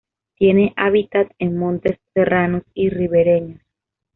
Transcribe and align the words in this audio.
Tiene 0.35 0.73
hábitat 0.77 1.31
en 1.37 1.57
montes 1.59 1.99
serranos 2.15 2.63
y 2.73 2.89
ribereños. 2.89 3.61